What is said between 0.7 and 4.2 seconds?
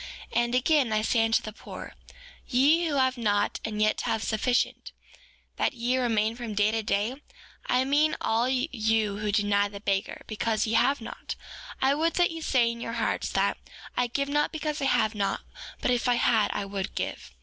I say unto the poor, ye who have not and yet